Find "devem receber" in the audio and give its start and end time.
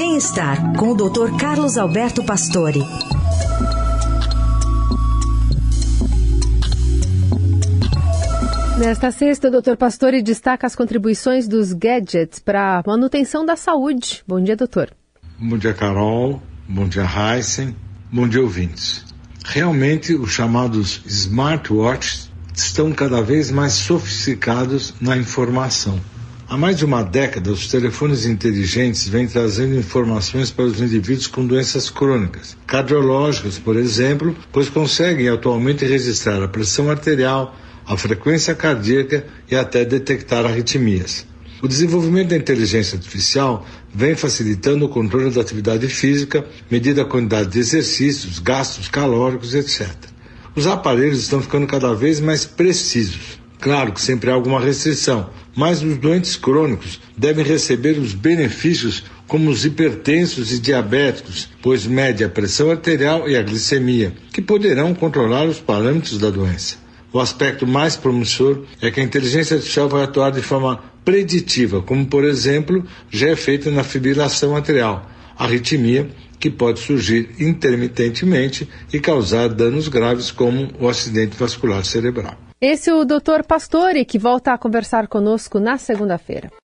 57.16-57.98